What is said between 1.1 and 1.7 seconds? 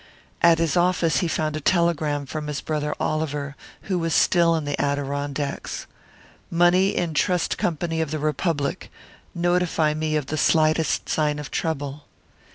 he found a